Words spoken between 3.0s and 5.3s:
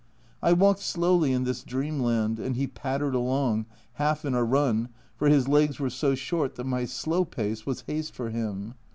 along, half in a run, for